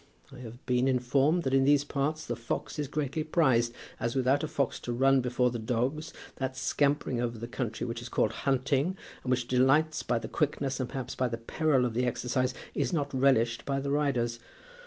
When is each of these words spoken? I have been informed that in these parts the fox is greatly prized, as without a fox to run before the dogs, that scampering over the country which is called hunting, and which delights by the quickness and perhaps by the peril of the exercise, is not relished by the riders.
I 0.31 0.39
have 0.39 0.65
been 0.65 0.87
informed 0.87 1.43
that 1.43 1.53
in 1.53 1.63
these 1.63 1.83
parts 1.83 2.25
the 2.25 2.35
fox 2.35 2.79
is 2.79 2.87
greatly 2.87 3.23
prized, 3.23 3.71
as 3.99 4.15
without 4.15 4.43
a 4.43 4.47
fox 4.47 4.79
to 4.79 4.91
run 4.91 5.21
before 5.21 5.51
the 5.51 5.59
dogs, 5.59 6.11
that 6.37 6.57
scampering 6.57 7.21
over 7.21 7.37
the 7.37 7.47
country 7.47 7.85
which 7.85 8.01
is 8.01 8.09
called 8.09 8.31
hunting, 8.31 8.97
and 9.23 9.29
which 9.29 9.47
delights 9.47 10.01
by 10.01 10.17
the 10.17 10.27
quickness 10.27 10.79
and 10.79 10.89
perhaps 10.89 11.13
by 11.13 11.27
the 11.27 11.37
peril 11.37 11.85
of 11.85 11.93
the 11.93 12.07
exercise, 12.07 12.55
is 12.73 12.91
not 12.91 13.13
relished 13.13 13.63
by 13.63 13.79
the 13.79 13.91
riders. 13.91 14.39